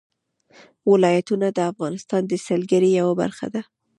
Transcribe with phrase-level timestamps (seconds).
[0.91, 3.61] ولایتونه د افغانستان د سیلګرۍ یوه برخه ده.